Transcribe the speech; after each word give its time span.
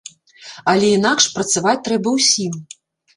Але 0.71 0.87
інакш 0.93 1.27
працаваць 1.35 1.75
трэба 1.89 2.09
ўсім. 2.17 2.57